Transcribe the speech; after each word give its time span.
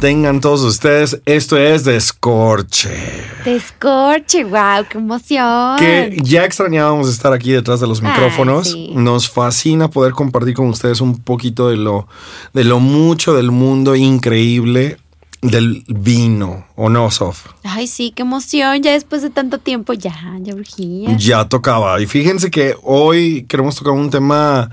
Tengan 0.00 0.40
todos 0.40 0.62
ustedes. 0.62 1.20
Esto 1.26 1.56
es 1.56 1.82
Descorche. 1.84 2.90
Descorche, 3.44 4.44
wow, 4.44 4.84
qué 4.88 4.98
emoción. 4.98 5.76
Que 5.76 6.16
ya 6.22 6.44
extrañábamos 6.44 7.08
estar 7.08 7.32
aquí 7.32 7.50
detrás 7.50 7.80
de 7.80 7.88
los 7.88 8.00
Ay, 8.00 8.06
micrófonos. 8.08 8.70
sí. 8.70 8.92
Nos 8.94 9.28
fascina 9.28 9.90
poder 9.90 10.12
compartir 10.12 10.54
con 10.54 10.68
ustedes 10.68 11.00
un 11.00 11.18
poquito 11.18 11.68
de 11.68 11.76
lo, 11.76 12.06
de 12.52 12.62
lo 12.62 12.78
mucho 12.78 13.34
del 13.34 13.50
mundo 13.50 13.96
increíble 13.96 14.98
del 15.40 15.84
vino, 15.88 16.66
¿o 16.74 16.88
no, 16.88 17.10
Sof? 17.10 17.46
Ay, 17.64 17.86
sí, 17.86 18.12
qué 18.14 18.22
emoción. 18.22 18.82
Ya 18.82 18.92
después 18.92 19.22
de 19.22 19.30
tanto 19.30 19.58
tiempo, 19.58 19.92
ya, 19.92 20.14
ya 20.40 20.54
urgía. 20.54 21.16
Ya 21.16 21.48
tocaba. 21.48 22.00
Y 22.00 22.06
fíjense 22.06 22.50
que 22.50 22.76
hoy 22.82 23.46
queremos 23.48 23.74
tocar 23.76 23.94
un 23.94 24.10
tema, 24.10 24.70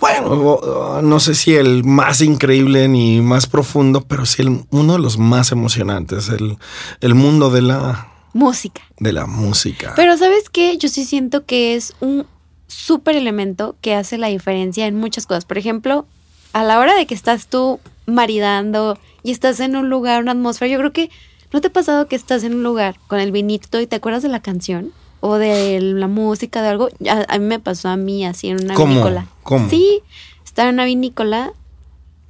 bueno, 0.00 1.00
no 1.02 1.20
sé 1.20 1.34
si 1.34 1.54
el 1.54 1.84
más 1.84 2.20
increíble 2.20 2.88
ni 2.88 3.20
más 3.20 3.46
profundo, 3.46 4.02
pero 4.02 4.26
sí 4.26 4.42
el- 4.42 4.64
uno 4.70 4.92
de 4.94 4.98
los 4.98 5.18
más 5.18 5.50
emocionantes, 5.52 6.28
el, 6.28 6.56
el 7.00 7.14
mundo 7.14 7.50
de 7.50 7.62
la, 7.62 8.08
Música. 8.32 8.82
de 8.98 9.12
la 9.12 9.26
música. 9.26 9.94
Pero 9.96 10.16
¿sabes 10.16 10.48
qué? 10.50 10.76
Yo 10.78 10.88
sí 10.88 11.04
siento 11.04 11.44
que 11.46 11.74
es 11.74 11.94
un 12.00 12.26
súper 12.68 13.16
elemento 13.16 13.76
que 13.80 13.94
hace 13.94 14.18
la 14.18 14.28
diferencia 14.28 14.86
en 14.86 14.94
muchas 14.96 15.26
cosas. 15.26 15.44
Por 15.44 15.58
ejemplo, 15.58 16.06
a 16.52 16.62
la 16.64 16.78
hora 16.78 16.94
de 16.94 17.06
que 17.06 17.14
estás 17.14 17.48
tú 17.48 17.80
maridando 18.06 18.98
y 19.22 19.30
estás 19.32 19.58
en 19.60 19.74
un 19.76 19.88
lugar, 19.90 20.22
una 20.22 20.32
atmósfera, 20.32 20.70
yo 20.72 20.78
creo 20.78 20.92
que 20.92 21.10
¿no 21.52 21.60
te 21.60 21.68
ha 21.68 21.72
pasado 21.72 22.06
que 22.08 22.14
estás 22.16 22.44
en 22.44 22.54
un 22.54 22.62
lugar 22.62 22.96
con 23.08 23.18
el 23.20 23.32
vinito 23.32 23.80
y 23.80 23.86
te 23.86 23.96
acuerdas 23.96 24.22
de 24.22 24.28
la 24.28 24.40
canción? 24.40 24.92
O 25.20 25.36
de 25.36 25.80
la 25.80 26.08
música, 26.08 26.62
de 26.62 26.68
algo. 26.68 26.88
A, 27.08 27.34
a 27.34 27.38
mí 27.38 27.44
me 27.44 27.58
pasó 27.58 27.88
a 27.88 27.96
mí 27.96 28.24
así 28.24 28.48
en 28.48 28.62
una 28.64 28.74
¿Cómo? 28.74 28.92
vinícola. 28.92 29.26
¿Cómo? 29.42 29.68
Sí, 29.68 30.02
estaba 30.44 30.68
en 30.68 30.76
una 30.76 30.84
vinícola, 30.84 31.52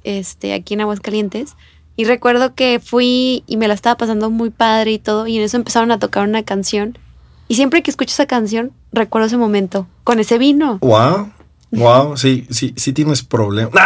este, 0.03 0.53
aquí 0.53 0.73
en 0.73 0.81
Aguascalientes. 0.81 1.55
Y 1.95 2.05
recuerdo 2.05 2.55
que 2.55 2.79
fui 2.79 3.43
y 3.45 3.57
me 3.57 3.67
la 3.67 3.73
estaba 3.73 3.97
pasando 3.97 4.29
muy 4.29 4.51
padre 4.51 4.91
y 4.93 4.99
todo. 4.99 5.27
Y 5.27 5.37
en 5.37 5.43
eso 5.43 5.57
empezaron 5.57 5.91
a 5.91 5.99
tocar 5.99 6.27
una 6.27 6.43
canción. 6.43 6.97
Y 7.47 7.55
siempre 7.55 7.83
que 7.83 7.91
escucho 7.91 8.13
esa 8.13 8.25
canción, 8.25 8.71
recuerdo 8.93 9.27
ese 9.27 9.37
momento. 9.37 9.87
Con 10.03 10.19
ese 10.19 10.37
vino. 10.37 10.77
Wow. 10.79 11.31
Wow, 11.71 12.17
sí, 12.17 12.47
sí, 12.49 12.73
sí 12.75 12.93
tienes 12.93 13.23
problemas. 13.23 13.73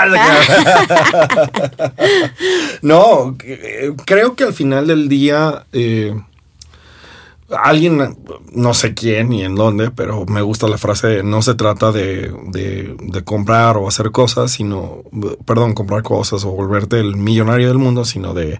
no, 2.81 3.35
eh, 3.43 3.93
creo 4.05 4.35
que 4.35 4.43
al 4.43 4.53
final 4.53 4.87
del 4.87 5.09
día 5.09 5.65
eh, 5.73 6.13
alguien, 7.63 8.17
no 8.53 8.73
sé 8.73 8.93
quién 8.93 9.29
ni 9.29 9.43
en 9.43 9.55
dónde, 9.55 9.91
pero 9.91 10.25
me 10.25 10.41
gusta 10.41 10.67
la 10.67 10.77
frase 10.77 11.23
no 11.23 11.41
se 11.41 11.55
trata 11.55 11.91
de, 11.91 12.33
de- 12.47 12.95
de 12.99 13.23
comprar 13.23 13.77
o 13.77 13.87
hacer 13.87 14.11
cosas, 14.11 14.51
sino, 14.51 15.03
perdón, 15.45 15.73
comprar 15.73 16.03
cosas 16.03 16.43
o 16.45 16.51
volverte 16.51 16.99
el 16.99 17.15
millonario 17.15 17.67
del 17.67 17.77
mundo, 17.77 18.05
sino 18.05 18.33
de, 18.33 18.59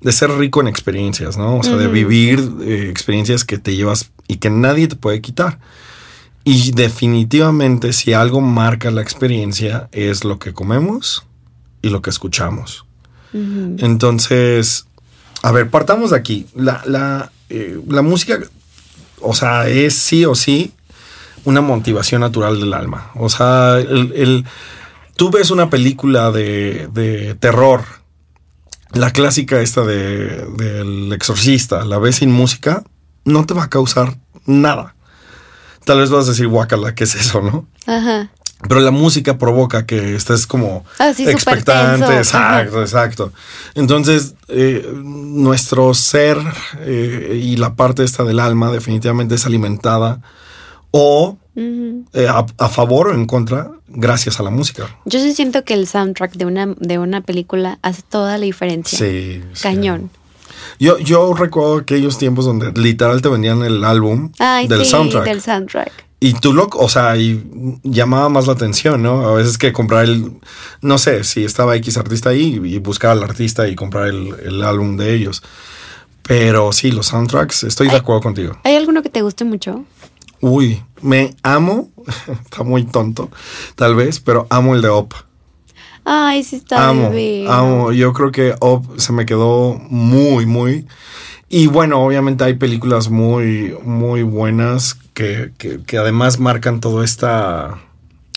de 0.00 0.12
ser 0.12 0.30
rico 0.32 0.60
en 0.60 0.68
experiencias, 0.68 1.36
¿no? 1.36 1.56
O 1.58 1.62
sea, 1.62 1.76
de 1.76 1.88
vivir 1.88 2.40
eh, 2.62 2.88
experiencias 2.90 3.44
que 3.44 3.58
te 3.58 3.74
llevas 3.76 4.10
y 4.26 4.36
que 4.36 4.50
nadie 4.50 4.88
te 4.88 4.96
puede 4.96 5.20
quitar. 5.20 5.58
Y 6.44 6.70
definitivamente 6.72 7.92
si 7.92 8.12
algo 8.14 8.40
marca 8.40 8.90
la 8.90 9.02
experiencia 9.02 9.88
es 9.92 10.24
lo 10.24 10.38
que 10.38 10.54
comemos 10.54 11.26
y 11.82 11.90
lo 11.90 12.00
que 12.00 12.10
escuchamos. 12.10 12.84
Entonces, 13.78 14.86
a 15.42 15.52
ver, 15.52 15.70
partamos 15.70 16.10
de 16.10 16.16
aquí. 16.16 16.46
La, 16.54 16.82
la, 16.86 17.30
eh, 17.48 17.80
la 17.88 18.02
música, 18.02 18.38
o 19.20 19.34
sea, 19.34 19.68
es 19.68 19.94
sí 19.94 20.24
o 20.24 20.34
sí 20.34 20.72
una 21.44 21.60
motivación 21.60 22.20
natural 22.20 22.60
del 22.60 22.74
alma. 22.74 23.10
O 23.14 23.28
sea, 23.28 23.78
el, 23.78 24.44
tú 25.16 25.30
ves 25.30 25.50
una 25.50 25.70
película 25.70 26.30
de, 26.30 26.88
de 26.92 27.34
terror, 27.34 27.84
la 28.92 29.12
clásica 29.12 29.60
esta 29.60 29.82
de, 29.84 30.46
del 30.56 31.12
exorcista, 31.12 31.84
la 31.84 31.98
ves 31.98 32.16
sin 32.16 32.30
música, 32.30 32.84
no 33.24 33.46
te 33.46 33.54
va 33.54 33.64
a 33.64 33.70
causar 33.70 34.16
nada. 34.46 34.94
Tal 35.84 36.00
vez 36.00 36.10
vas 36.10 36.26
a 36.26 36.30
decir, 36.30 36.48
guacala, 36.48 36.94
¿qué 36.94 37.04
es 37.04 37.14
eso, 37.14 37.40
no? 37.40 37.66
Ajá. 37.86 38.30
Pero 38.66 38.80
la 38.80 38.90
música 38.90 39.38
provoca 39.38 39.86
que 39.86 40.16
estés 40.16 40.46
como 40.46 40.84
Ah, 40.98 41.10
expectante. 41.16 42.16
Exacto, 42.16 42.80
exacto. 42.80 43.32
Entonces, 43.74 44.34
eh, 44.48 44.90
nuestro 44.94 45.94
ser 45.94 46.38
eh, 46.80 47.40
y 47.40 47.56
la 47.56 47.74
parte 47.74 48.02
esta 48.02 48.24
del 48.24 48.40
alma 48.40 48.72
definitivamente 48.72 49.36
es 49.36 49.46
alimentada 49.46 50.20
o 50.90 51.36
eh, 51.54 52.26
a, 52.28 52.46
a 52.58 52.68
favor 52.68 53.08
o 53.08 53.14
en 53.14 53.26
contra 53.26 53.70
gracias 53.88 54.40
a 54.40 54.42
la 54.42 54.50
música. 54.50 54.88
Yo 55.04 55.20
sí 55.20 55.32
siento 55.34 55.64
que 55.64 55.74
el 55.74 55.86
soundtrack 55.86 56.34
de 56.34 56.44
una, 56.46 56.66
de 56.78 56.98
una 56.98 57.20
película 57.20 57.78
hace 57.82 58.02
toda 58.02 58.38
la 58.38 58.44
diferencia. 58.44 58.98
Sí. 58.98 59.42
sí. 59.52 59.62
Cañón. 59.62 60.10
Yo, 60.80 60.98
yo 60.98 61.32
recuerdo 61.34 61.78
aquellos 61.78 62.18
tiempos 62.18 62.44
donde 62.44 62.72
literal 62.72 63.22
te 63.22 63.28
vendían 63.28 63.62
el 63.62 63.84
álbum 63.84 64.32
Ay, 64.38 64.66
del 64.68 64.84
sí, 64.84 64.90
soundtrack. 64.90 65.24
del 65.24 65.40
soundtrack. 65.42 65.92
Y 66.20 66.32
tú 66.34 66.52
lo, 66.52 66.68
o 66.72 66.88
sea, 66.88 67.16
y 67.16 67.44
llamaba 67.84 68.28
más 68.28 68.48
la 68.48 68.54
atención, 68.54 69.02
¿no? 69.02 69.28
A 69.28 69.34
veces 69.34 69.56
que 69.56 69.72
comprar 69.72 70.04
el, 70.04 70.32
no 70.80 70.98
sé, 70.98 71.22
si 71.22 71.44
estaba 71.44 71.76
X 71.76 71.96
artista 71.96 72.30
ahí 72.30 72.60
y 72.64 72.78
buscar 72.78 73.12
al 73.12 73.22
artista 73.22 73.68
y 73.68 73.76
comprar 73.76 74.08
el, 74.08 74.34
el 74.44 74.62
álbum 74.64 74.96
de 74.96 75.14
ellos. 75.14 75.42
Pero 76.24 76.72
sí, 76.72 76.90
los 76.90 77.06
soundtracks, 77.06 77.62
estoy 77.62 77.88
de 77.88 77.96
acuerdo 77.96 78.20
contigo. 78.20 78.58
¿Hay 78.64 78.74
alguno 78.74 79.02
que 79.02 79.10
te 79.10 79.22
guste 79.22 79.44
mucho? 79.44 79.84
Uy, 80.40 80.82
me 81.02 81.34
amo, 81.42 81.90
está 82.44 82.64
muy 82.64 82.84
tonto, 82.84 83.30
tal 83.76 83.94
vez, 83.94 84.20
pero 84.20 84.46
amo 84.50 84.74
el 84.74 84.82
de 84.82 84.88
Op. 84.88 85.14
Ay, 86.04 86.42
sí 86.42 86.56
está 86.56 86.88
amo, 86.88 87.10
divino. 87.10 87.52
amo. 87.52 87.92
Yo 87.92 88.12
creo 88.12 88.32
que 88.32 88.54
Op 88.60 88.98
se 88.98 89.12
me 89.12 89.26
quedó 89.26 89.74
muy, 89.88 90.46
muy. 90.46 90.86
Y 91.48 91.66
bueno, 91.66 92.00
obviamente 92.00 92.44
hay 92.44 92.54
películas 92.54 93.08
muy, 93.10 93.76
muy 93.84 94.22
buenas 94.22 94.98
que, 95.18 95.50
que, 95.58 95.80
que 95.82 95.98
además 95.98 96.38
marcan 96.38 96.78
toda 96.78 97.04
esta 97.04 97.76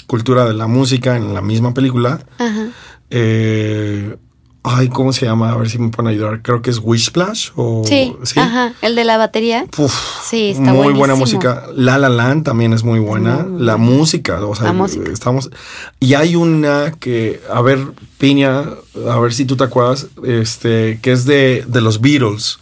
cultura 0.08 0.46
de 0.46 0.56
la 0.56 0.66
música 0.66 1.16
en 1.16 1.36
la 1.36 1.42
misma 1.44 1.76
película. 1.76 2.20
Ajá. 2.40 2.70
Eh, 3.12 4.16
ay, 4.64 4.90
¿cómo 4.90 5.14
se 5.14 5.28
llama? 5.28 5.52
A 5.52 5.58
ver 5.58 5.70
si 5.70 5.78
me 5.78 5.90
pueden 5.90 6.10
ayudar. 6.12 6.42
Creo 6.42 6.64
que 6.64 6.72
es 6.72 6.80
Wishplash 6.84 7.50
o 7.56 7.84
Sí, 7.86 8.16
ajá. 8.36 8.74
El 8.82 8.96
de 8.96 9.04
la 9.04 9.18
batería. 9.18 9.66
Uf, 9.78 9.94
Sí, 10.28 10.50
está 10.52 10.74
muy 10.74 10.94
buena 10.94 11.14
buenísimo. 11.14 11.18
música. 11.20 11.68
La 11.76 12.00
La 12.00 12.10
Land 12.10 12.46
también 12.46 12.74
es 12.74 12.84
muy 12.84 13.00
buena. 13.00 13.44
Muy 13.44 13.62
la 13.62 13.76
buena. 13.76 13.92
música, 13.98 14.44
o 14.44 14.56
sea, 14.56 14.66
La 14.68 14.74
música. 14.74 15.12
estamos. 15.12 15.52
Y 16.00 16.16
hay 16.16 16.36
una 16.36 16.94
que, 17.00 17.42
a 17.54 17.62
ver, 17.62 17.78
Piña, 18.18 18.64
a 19.08 19.20
ver 19.20 19.34
si 19.34 19.46
tú 19.46 19.56
te 19.56 19.66
acuerdas, 19.66 20.08
este, 20.26 20.98
que 21.04 21.12
es 21.12 21.26
de, 21.26 21.64
de 21.68 21.82
los 21.82 22.02
Beatles, 22.02 22.58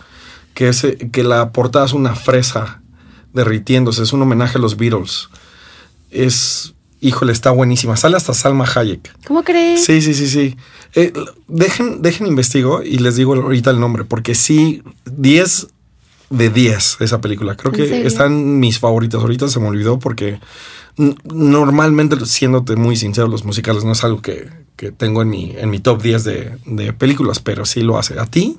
que 0.53 0.67
es 0.67 0.83
eh, 0.83 0.97
que 1.11 1.23
la 1.23 1.51
portada 1.51 1.85
es 1.85 1.93
una 1.93 2.15
fresa 2.15 2.78
derritiéndose, 3.39 4.03
es 4.03 4.13
un 4.13 4.21
homenaje 4.21 4.57
a 4.57 4.61
los 4.61 4.77
Beatles. 4.77 5.29
Es, 6.11 6.73
híjole, 7.01 7.31
está 7.31 7.51
buenísima. 7.51 7.95
Sale 7.97 8.17
hasta 8.17 8.33
Salma 8.33 8.65
Hayek. 8.65 9.25
¿Cómo 9.25 9.43
crees? 9.43 9.83
Sí, 9.83 10.01
sí, 10.01 10.13
sí, 10.13 10.27
sí. 10.27 10.57
Eh, 10.95 11.13
dejen, 11.47 12.01
dejen 12.01 12.27
investigo 12.27 12.83
y 12.83 12.97
les 12.97 13.15
digo 13.15 13.33
ahorita 13.35 13.71
el 13.71 13.79
nombre, 13.79 14.03
porque 14.05 14.35
sí, 14.35 14.83
10 15.05 15.67
de 16.29 16.49
10 16.49 16.97
esa 16.99 17.21
película. 17.21 17.55
Creo 17.55 17.73
¿En 17.73 17.77
que 17.77 18.07
están 18.07 18.59
mis 18.59 18.79
favoritas. 18.79 19.21
Ahorita 19.21 19.47
se 19.47 19.59
me 19.59 19.67
olvidó 19.67 19.99
porque 19.99 20.39
normalmente, 21.23 22.23
siéndote 22.25 22.75
muy 22.75 22.95
sincero, 22.95 23.27
los 23.27 23.45
musicales 23.45 23.83
no 23.83 23.93
es 23.93 24.03
algo 24.03 24.21
que, 24.21 24.49
que 24.75 24.91
tengo 24.91 25.21
en 25.21 25.29
mi, 25.29 25.53
en 25.57 25.69
mi 25.69 25.79
top 25.79 26.01
10 26.01 26.23
de, 26.23 26.57
de 26.65 26.93
películas, 26.93 27.39
pero 27.39 27.65
sí 27.65 27.81
lo 27.81 27.97
hace. 27.97 28.19
¿A 28.19 28.25
ti? 28.25 28.57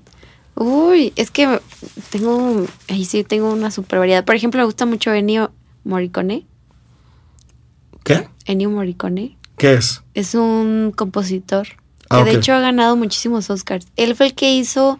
Uy, 0.56 1.12
es 1.16 1.30
que 1.30 1.60
tengo, 2.10 2.66
ahí 2.88 3.04
sí 3.04 3.24
tengo 3.24 3.52
una 3.52 3.70
super 3.70 3.98
variedad. 3.98 4.24
Por 4.24 4.34
ejemplo, 4.34 4.58
me 4.60 4.64
gusta 4.66 4.84
mucho 4.86 5.12
Ennio 5.12 5.52
Morricone. 5.84 6.46
¿Qué? 8.04 8.28
Ennio 8.46 8.70
Morricone 8.70 9.36
¿Qué 9.56 9.74
es? 9.74 10.02
es 10.14 10.34
un 10.34 10.92
compositor 10.96 11.66
que 11.68 12.06
Ah, 12.16 12.24
de 12.24 12.32
ok. 12.32 12.36
hecho 12.38 12.52
ha 12.54 12.60
ganado 12.60 12.96
muchísimos 12.96 13.50
Oscars. 13.50 13.86
Él 13.96 14.16
fue 14.16 14.26
el 14.26 14.34
que 14.34 14.52
hizo 14.54 14.98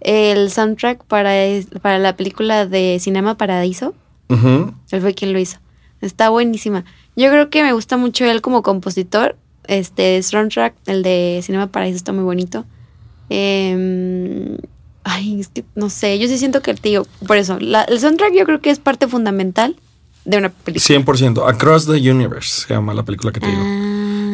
el 0.00 0.50
soundtrack 0.50 1.04
para, 1.04 1.32
para 1.80 1.98
la 1.98 2.16
película 2.16 2.66
de 2.66 2.98
Cinema 3.00 3.36
Paradiso. 3.36 3.94
Ujú. 4.28 4.74
Él 4.90 5.00
fue 5.00 5.14
quien 5.14 5.32
lo 5.32 5.38
hizo. 5.38 5.58
Está 6.00 6.28
buenísima. 6.30 6.84
Yo 7.16 7.30
creo 7.30 7.50
que 7.50 7.62
me 7.62 7.72
gusta 7.72 7.96
mucho 7.96 8.24
él 8.26 8.40
como 8.42 8.62
compositor. 8.62 9.36
Este 9.66 10.22
soundtrack, 10.22 10.74
el 10.86 11.02
de 11.02 11.40
Cinema 11.42 11.68
Paradiso, 11.68 11.96
está 11.96 12.12
muy 12.12 12.24
bonito. 12.24 12.64
Em, 13.28 14.56
Ay, 15.04 15.40
es 15.40 15.48
que 15.48 15.64
no 15.74 15.88
sé, 15.90 16.18
yo 16.18 16.28
sí 16.28 16.36
siento 16.38 16.60
que, 16.62 16.74
tío, 16.74 17.06
por 17.26 17.36
eso, 17.36 17.58
la- 17.58 17.84
el 17.84 17.98
soundtrack 18.00 18.34
yo 18.34 18.44
creo 18.44 18.60
que 18.60 18.70
es 18.70 18.78
parte 18.78 19.08
fundamental 19.08 19.76
de 20.24 20.36
una 20.36 20.50
película. 20.50 20.84
100%. 20.84 21.48
Across 21.48 21.86
the 21.86 22.10
Universe 22.10 22.66
se 22.66 22.74
llama 22.74 22.92
la 22.94 23.02
película 23.02 23.32
que 23.32 23.40
te 23.40 23.46
digo. 23.46 23.62
Ah. 23.64 23.86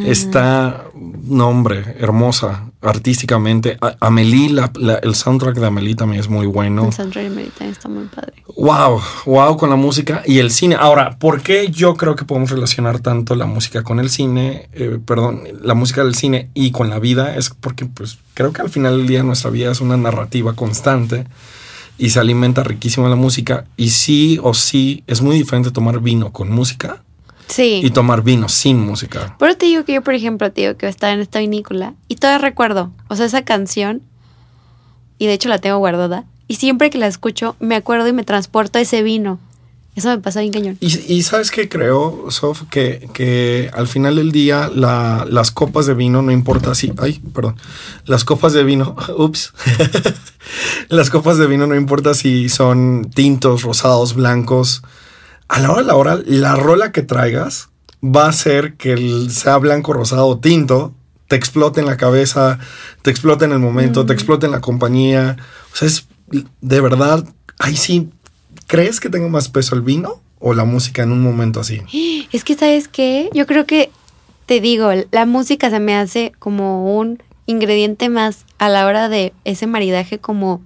Está, 0.04 0.84
nombre, 1.24 1.96
hermosa, 1.98 2.70
artísticamente. 2.82 3.76
A- 3.80 3.96
Amelie, 4.00 4.50
la- 4.50 4.70
la- 4.78 4.96
el 4.96 5.14
soundtrack 5.14 5.56
de 5.58 5.66
Amelie 5.66 5.94
también 5.94 6.20
es 6.20 6.28
muy 6.28 6.46
bueno. 6.46 6.84
El 6.86 6.92
soundtrack 6.92 7.24
de 7.24 7.30
American 7.32 7.68
está 7.68 7.88
muy 7.88 8.04
padre. 8.06 8.34
Wow, 8.56 9.00
wow 9.26 9.56
con 9.56 9.70
la 9.70 9.76
música 9.76 10.22
y 10.26 10.38
el 10.38 10.50
cine. 10.50 10.76
Ahora, 10.78 11.18
¿por 11.18 11.42
qué 11.42 11.68
yo 11.70 11.96
creo 11.96 12.16
que 12.16 12.24
podemos 12.24 12.50
relacionar 12.50 13.00
tanto 13.00 13.34
la 13.34 13.46
música 13.46 13.82
con 13.82 14.00
el 14.00 14.10
cine? 14.10 14.68
eh, 14.72 14.98
perdón, 15.04 15.42
la 15.62 15.74
música 15.74 16.04
del 16.04 16.14
cine 16.14 16.50
y 16.54 16.70
con 16.70 16.88
la 16.90 16.98
vida 16.98 17.36
es 17.36 17.50
porque, 17.50 17.86
pues, 17.86 18.18
creo 18.34 18.52
que 18.52 18.62
al 18.62 18.70
final 18.70 18.98
del 18.98 19.06
día 19.06 19.22
nuestra 19.22 19.50
vida 19.50 19.70
es 19.72 19.80
una 19.80 19.96
narrativa 19.96 20.54
constante 20.54 21.26
y 21.98 22.10
se 22.10 22.20
alimenta 22.20 22.62
riquísimo 22.62 23.08
la 23.08 23.16
música. 23.16 23.64
Y 23.76 23.90
sí 23.90 24.38
o 24.42 24.54
sí 24.54 25.02
es 25.06 25.22
muy 25.22 25.36
diferente 25.36 25.70
tomar 25.70 26.00
vino 26.00 26.32
con 26.32 26.50
música 26.50 27.02
Sí. 27.48 27.80
y 27.84 27.90
tomar 27.90 28.22
vino 28.22 28.48
sin 28.48 28.78
música. 28.80 29.36
Pero 29.38 29.56
te 29.56 29.66
digo 29.66 29.84
que 29.84 29.94
yo, 29.94 30.02
por 30.02 30.14
ejemplo, 30.14 30.50
te 30.50 30.62
digo 30.62 30.76
que 30.76 30.88
estaba 30.88 31.12
en 31.12 31.20
esta 31.20 31.38
vinícola 31.38 31.94
y 32.08 32.16
todavía 32.16 32.38
recuerdo, 32.38 32.90
o 33.08 33.16
sea, 33.16 33.26
esa 33.26 33.44
canción, 33.44 34.02
y 35.18 35.26
de 35.26 35.32
hecho 35.34 35.48
la 35.48 35.58
tengo 35.58 35.78
guardada, 35.78 36.24
y 36.48 36.56
siempre 36.56 36.90
que 36.90 36.98
la 36.98 37.06
escucho 37.06 37.56
me 37.60 37.76
acuerdo 37.76 38.08
y 38.08 38.12
me 38.12 38.24
transporto 38.24 38.78
a 38.78 38.82
ese 38.82 39.02
vino. 39.02 39.38
Eso 39.94 40.10
me 40.10 40.18
pasa 40.18 40.40
bien 40.40 40.52
cañón. 40.52 40.76
Y, 40.80 41.14
y 41.14 41.22
sabes 41.22 41.50
qué 41.50 41.70
creo, 41.70 42.26
Sof, 42.30 42.64
que, 42.70 43.08
que 43.14 43.70
al 43.72 43.88
final 43.88 44.16
del 44.16 44.30
día 44.30 44.70
la- 44.74 45.24
las 45.26 45.50
copas 45.50 45.86
de 45.86 45.94
vino, 45.94 46.20
no 46.20 46.32
importa 46.32 46.74
si, 46.74 46.92
ay, 46.98 47.18
perdón, 47.32 47.56
las 48.04 48.22
copas 48.24 48.52
de 48.52 48.62
vino, 48.62 48.94
ups, 49.16 49.54
las 50.88 51.08
copas 51.10 51.38
de 51.38 51.46
vino 51.46 51.66
no 51.66 51.74
importa 51.74 52.12
si 52.14 52.48
son 52.50 53.10
tintos, 53.14 53.62
rosados, 53.62 54.14
blancos, 54.14 54.82
a 55.48 55.60
la 55.60 55.70
hora 55.70 55.80
de 55.80 55.86
la 55.86 55.94
hora, 55.96 56.20
la 56.24 56.56
rola 56.56 56.92
que 56.92 57.02
traigas 57.02 57.68
va 58.02 58.26
a 58.26 58.30
hacer 58.30 58.74
que 58.74 58.92
el, 58.92 59.30
sea 59.30 59.56
blanco, 59.58 59.92
rosado 59.92 60.26
o 60.26 60.38
tinto, 60.38 60.94
te 61.28 61.36
explote 61.36 61.80
en 61.80 61.86
la 61.86 61.96
cabeza, 61.96 62.58
te 63.02 63.10
explote 63.10 63.44
en 63.44 63.52
el 63.52 63.58
momento, 63.58 64.06
te 64.06 64.12
explote 64.12 64.46
en 64.46 64.52
la 64.52 64.60
compañía. 64.60 65.36
O 65.72 65.76
sea, 65.76 65.88
es 65.88 66.06
de 66.60 66.80
verdad, 66.80 67.24
ahí 67.58 67.76
sí, 67.76 68.10
¿crees 68.66 69.00
que 69.00 69.08
tenga 69.08 69.28
más 69.28 69.48
peso 69.48 69.74
el 69.74 69.82
vino 69.82 70.20
o 70.38 70.54
la 70.54 70.64
música 70.64 71.02
en 71.02 71.12
un 71.12 71.22
momento 71.22 71.60
así? 71.60 71.82
Es 72.32 72.44
que, 72.44 72.54
¿sabes 72.54 72.88
qué? 72.88 73.30
Yo 73.32 73.46
creo 73.46 73.66
que, 73.66 73.90
te 74.46 74.60
digo, 74.60 74.90
la 75.10 75.26
música 75.26 75.70
se 75.70 75.80
me 75.80 75.94
hace 75.94 76.32
como 76.38 76.98
un 76.98 77.22
ingrediente 77.46 78.08
más 78.08 78.44
a 78.58 78.68
la 78.68 78.86
hora 78.86 79.08
de 79.08 79.32
ese 79.44 79.66
maridaje 79.66 80.18
como... 80.18 80.60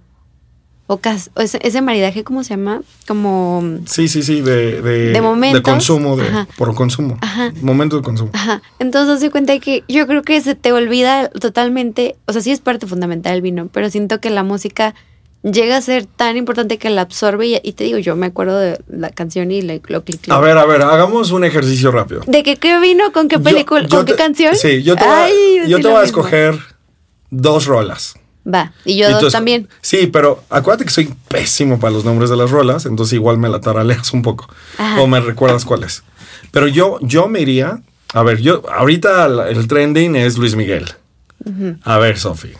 o 0.94 1.40
ese, 1.40 1.58
ese 1.62 1.82
maridaje, 1.82 2.24
¿cómo 2.24 2.42
se 2.42 2.50
llama? 2.50 2.82
Como... 3.06 3.78
Sí, 3.86 4.08
sí, 4.08 4.22
sí, 4.22 4.40
de, 4.40 4.82
de, 4.82 5.12
De 5.12 5.20
momentos. 5.20 5.62
consumo, 5.62 6.16
de, 6.16 6.26
Ajá. 6.28 6.48
por 6.56 6.74
consumo. 6.74 7.16
Ajá. 7.20 7.52
Momento 7.62 7.96
de 7.96 8.02
consumo. 8.02 8.30
Ajá. 8.34 8.60
Entonces 8.78 9.20
se 9.20 9.30
cuenta 9.30 9.58
que 9.60 9.84
yo 9.88 10.06
creo 10.06 10.22
que 10.22 10.40
se 10.40 10.54
te 10.54 10.72
olvida 10.72 11.28
totalmente, 11.30 12.16
o 12.26 12.32
sea, 12.32 12.42
sí 12.42 12.50
es 12.50 12.60
parte 12.60 12.86
fundamental 12.86 13.34
el 13.34 13.42
vino, 13.42 13.68
pero 13.72 13.88
siento 13.90 14.20
que 14.20 14.30
la 14.30 14.42
música 14.42 14.94
llega 15.42 15.76
a 15.76 15.80
ser 15.80 16.04
tan 16.04 16.36
importante 16.36 16.76
que 16.76 16.90
la 16.90 17.00
absorbe 17.02 17.46
y, 17.46 17.60
y 17.62 17.72
te 17.72 17.84
digo, 17.84 17.98
yo 17.98 18.14
me 18.16 18.26
acuerdo 18.26 18.58
de 18.58 18.78
la 18.88 19.10
canción 19.10 19.50
y 19.52 19.62
le, 19.62 19.80
lo 19.86 20.04
clic. 20.04 20.28
A 20.28 20.38
ver, 20.40 20.58
a 20.58 20.66
ver, 20.66 20.82
hagamos 20.82 21.30
un 21.30 21.44
ejercicio 21.44 21.90
rápido. 21.92 22.22
¿De 22.26 22.42
qué, 22.42 22.56
qué 22.56 22.78
vino? 22.80 23.10
¿Con 23.12 23.28
qué 23.28 23.38
película? 23.38 23.82
yo 23.86 23.96
¿Con 23.98 24.04
qué 24.06 24.16
canción? 24.16 24.54
Sí, 24.56 24.82
yo 24.82 24.96
te 24.96 25.04
voy, 25.04 25.58
a- 25.64 25.66
yo 25.66 25.80
te 25.80 25.88
voy 25.88 25.96
a 26.00 26.04
escoger 26.04 26.58
dos 27.30 27.64
rolas. 27.66 28.16
Va, 28.52 28.72
y 28.84 28.96
yo 28.96 29.20
dos 29.20 29.32
también. 29.32 29.68
Sí, 29.80 30.06
pero 30.06 30.44
acuérdate 30.50 30.84
que 30.84 30.90
soy 30.90 31.14
pésimo 31.28 31.78
para 31.78 31.92
los 31.92 32.04
nombres 32.04 32.30
de 32.30 32.36
las 32.36 32.50
rolas, 32.50 32.86
entonces 32.86 33.12
igual 33.14 33.38
me 33.38 33.48
la 33.48 33.60
taraleas 33.60 34.12
un 34.12 34.22
poco. 34.22 34.48
Ajá. 34.78 35.00
O 35.00 35.06
me 35.06 35.20
recuerdas 35.20 35.64
cuáles. 35.64 36.02
Pero 36.50 36.66
yo, 36.66 36.98
yo 37.02 37.28
me 37.28 37.40
iría. 37.40 37.80
A 38.12 38.22
ver, 38.22 38.40
yo 38.40 38.62
ahorita 38.72 39.26
el 39.48 39.68
trending 39.68 40.16
es 40.16 40.36
Luis 40.36 40.56
Miguel. 40.56 40.86
A 41.84 41.98
ver, 41.98 42.18
Sofi. 42.18 42.52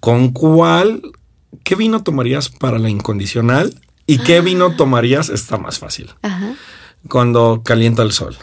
¿Con 0.00 0.30
cuál? 0.32 1.02
¿Qué 1.62 1.74
vino 1.74 2.02
tomarías 2.02 2.48
para 2.48 2.78
la 2.78 2.88
incondicional? 2.88 3.74
¿Y 4.06 4.18
Ah. 4.18 4.22
qué 4.26 4.40
vino 4.40 4.74
tomarías? 4.76 5.28
Está 5.28 5.56
más 5.58 5.78
fácil. 5.78 6.10
Ajá. 6.22 6.54
Cuando 7.08 7.62
calienta 7.64 8.02
el 8.02 8.12
sol. 8.12 8.36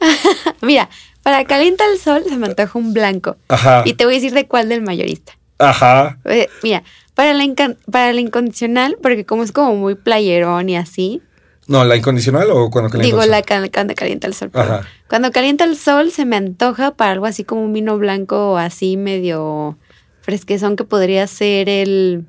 Mira, 0.62 0.88
para 1.22 1.44
calienta 1.44 1.84
el 1.92 1.98
sol 1.98 2.22
se 2.28 2.36
me 2.36 2.46
antoja 2.46 2.78
un 2.78 2.92
blanco. 2.94 3.36
Ajá. 3.48 3.82
Y 3.84 3.94
te 3.94 4.04
voy 4.04 4.14
a 4.14 4.16
decir 4.18 4.32
de 4.32 4.46
cuál 4.46 4.68
del 4.68 4.82
mayorista. 4.82 5.32
Ajá. 5.58 6.18
Eh, 6.24 6.48
mira, 6.62 6.82
para 7.14 7.34
la, 7.34 7.44
para 7.90 8.12
la 8.12 8.20
incondicional, 8.20 8.96
porque 9.02 9.24
como 9.24 9.42
es 9.42 9.52
como 9.52 9.74
muy 9.74 9.94
playerón 9.96 10.68
y 10.68 10.76
así, 10.76 11.20
No, 11.66 11.84
la 11.84 11.96
incondicional 11.96 12.48
o 12.50 12.70
cuando 12.70 12.88
calienta 12.90 13.06
Digo, 13.06 13.18
el 13.22 13.28
sol. 13.28 13.30
la 13.60 13.68
cuando 13.70 13.94
calienta 13.94 14.26
el 14.26 14.34
sol. 14.34 14.50
Ajá. 14.54 14.82
Cuando 15.08 15.30
calienta 15.32 15.64
el 15.64 15.76
sol 15.76 16.10
se 16.12 16.24
me 16.24 16.36
antoja 16.36 16.92
para 16.92 17.12
algo 17.12 17.26
así 17.26 17.44
como 17.44 17.62
un 17.62 17.72
vino 17.72 17.98
blanco 17.98 18.56
así 18.56 18.96
medio 18.96 19.76
fresquezón 20.22 20.76
que 20.76 20.84
podría 20.84 21.26
ser 21.26 21.68
el... 21.68 22.24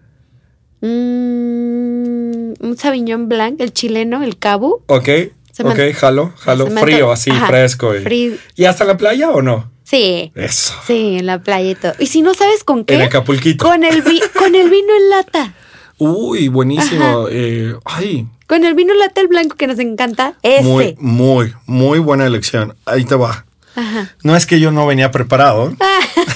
mm, 0.81 2.54
un 2.62 2.78
Sauvignon 2.78 3.28
Blanc, 3.30 3.60
el 3.62 3.74
chileno, 3.74 4.24
el 4.24 4.38
Cabo. 4.38 4.84
Ok, 4.88 5.08
Se 5.52 5.64
ok, 5.64 5.94
jalo, 5.96 6.34
jalo. 6.38 6.68
Frío, 6.68 7.12
así, 7.12 7.31
Ajá, 7.31 7.48
fresco. 7.48 7.94
Y. 7.96 8.40
¿Y 8.56 8.66
hasta 8.66 8.86
la 8.86 8.98
playa 8.98 9.30
o 9.31 9.42
no? 9.42 9.69
Sí, 9.90 10.32
Eso. 10.36 10.74
sí, 10.86 11.18
en 11.18 11.26
la 11.26 11.42
playa 11.42 11.72
y 11.72 11.76
todo. 11.76 11.94
Y 11.98 12.06
si 12.08 12.22
no 12.22 12.34
sabes 12.36 12.64
con 12.64 12.86
qué, 12.86 12.94
En 12.96 13.02
Acapulquito. 13.02 13.66
con 13.66 13.84
el, 13.84 14.02
vi- 14.04 14.22
con 14.38 14.54
el 14.54 14.70
vino 14.70 14.94
en 14.96 15.10
lata. 15.10 15.54
Uy, 15.98 16.48
buenísimo. 16.48 17.28
Eh, 17.30 17.74
ay, 17.86 18.28
Con 18.48 18.64
el 18.66 18.76
vino 18.76 18.94
en 18.94 19.00
lata, 19.00 19.20
el 19.22 19.28
blanco 19.28 19.56
que 19.56 19.66
nos 19.68 19.80
encanta, 19.80 20.36
ese. 20.44 20.64
muy, 20.64 20.96
muy, 21.00 21.54
muy 21.66 22.00
buena 22.00 22.26
elección. 22.28 22.76
Ahí 22.86 23.04
te 23.04 23.16
va. 23.16 23.46
Ajá. 23.76 24.16
No 24.24 24.36
es 24.36 24.46
que 24.46 24.60
yo 24.60 24.72
no 24.72 24.86
venía 24.86 25.10
preparado. 25.12 25.74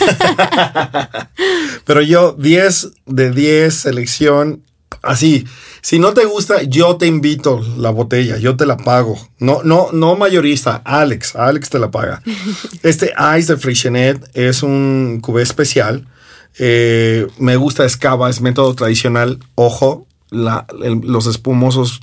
pero 1.86 2.02
yo 2.02 2.34
10 2.34 2.92
de 3.06 3.32
10 3.32 3.74
selección 3.74 4.64
así. 5.04 5.46
Si 5.82 6.00
no 6.00 6.14
te 6.14 6.26
gusta, 6.26 6.64
yo 6.64 6.96
te 6.98 7.06
invito 7.06 7.62
la 7.78 7.90
botella, 7.92 8.38
yo 8.38 8.56
te 8.56 8.66
la 8.66 8.78
pago. 8.78 9.18
No, 9.40 9.62
no, 9.64 9.90
no 9.92 10.16
mayorista, 10.16 10.82
Alex, 10.86 11.36
Alex 11.36 11.70
te 11.70 11.80
la 11.80 11.92
paga. 11.92 12.22
Este 12.84 13.14
Ice 13.38 13.54
de 13.54 13.60
Freixenet 13.60 14.30
es 14.34 14.64
un 14.64 15.20
cubé 15.22 15.44
especial. 15.44 16.08
Eh, 16.60 17.28
me 17.38 17.56
gusta 17.58 17.86
Escava, 17.86 18.30
es 18.30 18.42
método 18.42 18.74
tradicional. 18.76 19.40
Ojo, 19.56 20.08
la- 20.30 20.66
el- 20.84 21.02
los 21.04 21.28
espumosos 21.28 22.00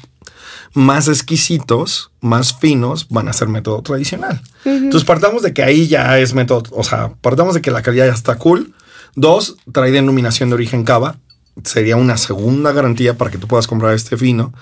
más 0.75 1.09
exquisitos, 1.09 2.11
más 2.21 2.57
finos, 2.57 3.09
van 3.09 3.29
a 3.29 3.33
ser 3.33 3.49
método 3.49 3.83
tradicional. 3.83 4.41
Entonces 4.65 5.05
partamos 5.07 5.43
de 5.43 5.53
que 5.53 5.63
ahí 5.65 5.89
ya 5.89 6.19
es 6.21 6.33
método, 6.35 6.63
o 6.73 6.85
sea, 6.85 7.13
partamos 7.21 7.55
de 7.55 7.61
que 7.63 7.71
la 7.73 7.83
calidad 7.83 8.07
ya 8.07 8.13
está 8.13 8.37
cool. 8.37 8.73
Dos, 9.17 9.57
trae 9.73 9.91
denominación 9.91 10.49
de 10.51 10.55
origen 10.55 10.85
cava. 10.85 11.17
Sería 11.65 11.97
una 11.97 12.17
segunda 12.17 12.73
garantía 12.73 13.17
para 13.17 13.31
que 13.31 13.39
tú 13.39 13.47
puedas 13.47 13.67
comprar 13.67 13.95
este 13.95 14.17
vino. 14.17 14.53